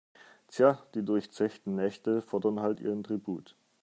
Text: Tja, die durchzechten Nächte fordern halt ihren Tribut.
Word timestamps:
Tja, 0.47 0.79
die 0.95 1.05
durchzechten 1.05 1.75
Nächte 1.75 2.23
fordern 2.23 2.59
halt 2.59 2.79
ihren 2.79 3.03
Tribut. 3.03 3.55